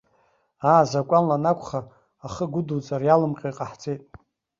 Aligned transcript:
Аа, 0.71 0.83
закәанла 0.89 1.35
анакәха, 1.39 1.79
ахы 2.25 2.43
агәыдуҵар 2.47 3.01
иалымҟьо 3.03 3.47
иҟаҳҵеит. 3.49 4.01